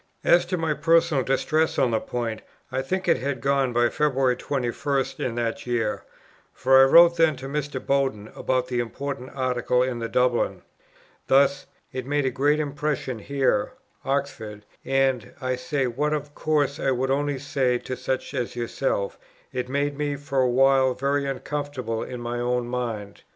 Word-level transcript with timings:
As 0.23 0.47
to 0.47 0.57
my 0.57 0.73
personal 0.73 1.23
distress 1.23 1.77
on 1.77 1.91
the 1.91 1.99
point, 1.99 2.41
I 2.71 2.81
think 2.81 3.07
it 3.07 3.17
had 3.19 3.39
gone 3.39 3.71
by 3.71 3.89
February 3.89 4.35
21st 4.35 5.19
in 5.23 5.35
that 5.35 5.67
year, 5.67 6.05
for 6.55 6.81
I 6.81 6.85
wrote 6.89 7.17
then 7.17 7.35
to 7.35 7.47
Mr. 7.47 7.79
Bowden 7.79 8.31
about 8.35 8.67
the 8.67 8.79
important 8.79 9.29
Article 9.35 9.83
in 9.83 9.99
the 9.99 10.09
Dublin, 10.09 10.63
thus: 11.27 11.67
"It 11.93 12.07
made 12.07 12.25
a 12.25 12.31
great 12.31 12.59
impression 12.59 13.19
here 13.19 13.73
[Oxford]; 14.03 14.63
and, 14.83 15.33
I 15.39 15.55
say 15.55 15.85
what 15.85 16.13
of 16.13 16.33
course 16.33 16.79
I 16.79 16.89
would 16.89 17.11
only 17.11 17.37
say 17.37 17.77
to 17.77 17.95
such 17.95 18.33
as 18.33 18.55
yourself, 18.55 19.19
it 19.53 19.69
made 19.69 19.99
me 19.99 20.15
for 20.15 20.41
a 20.41 20.49
while 20.49 20.95
very 20.95 21.27
uncomfortable 21.27 22.01
in 22.01 22.19
my 22.21 22.39
own 22.39 22.65
mind. 22.65 23.21